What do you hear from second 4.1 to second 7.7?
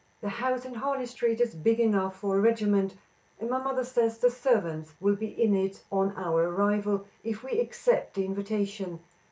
the servants will be in it on our arrival, if we